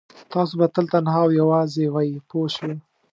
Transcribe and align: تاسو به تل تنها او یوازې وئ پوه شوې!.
تاسو 0.33 0.53
به 0.59 0.67
تل 0.75 0.85
تنها 0.93 1.19
او 1.25 1.29
یوازې 1.41 1.85
وئ 1.93 2.11
پوه 2.29 2.47
شوې!. 2.55 2.77